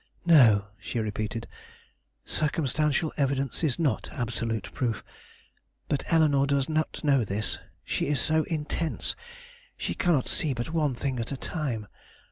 "No," 0.25 0.65
she 0.79 0.97
repeated; 0.97 1.45
"circumstantial 2.25 3.13
evidence 3.17 3.63
is 3.63 3.77
not 3.77 4.09
absolute 4.11 4.73
proof, 4.73 5.03
but 5.89 6.03
Eleanore 6.07 6.47
does 6.47 6.67
not 6.67 7.03
know 7.03 7.23
this. 7.23 7.59
She 7.83 8.07
is 8.07 8.19
so 8.19 8.41
intense; 8.45 9.15
she 9.77 9.93
cannot 9.93 10.27
see 10.27 10.55
but 10.55 10.73
one 10.73 10.95
thing 10.95 11.19
at 11.19 11.31
a 11.31 11.37
time. 11.37 11.85